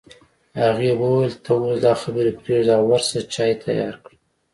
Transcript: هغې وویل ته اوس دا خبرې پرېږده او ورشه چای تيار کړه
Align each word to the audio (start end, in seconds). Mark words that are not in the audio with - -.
هغې 0.61 0.91
وویل 1.01 1.33
ته 1.43 1.49
اوس 1.57 1.77
دا 1.85 1.93
خبرې 2.03 2.31
پرېږده 2.41 2.73
او 2.77 2.83
ورشه 2.89 3.19
چای 3.33 3.51
تيار 3.63 3.95
کړه 4.03 4.17